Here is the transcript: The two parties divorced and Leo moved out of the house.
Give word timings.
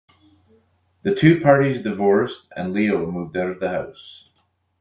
The 1.03 1.13
two 1.13 1.39
parties 1.41 1.83
divorced 1.83 2.47
and 2.55 2.73
Leo 2.73 3.05
moved 3.11 3.37
out 3.37 3.51
of 3.51 3.59
the 3.59 3.69
house. 3.69 4.29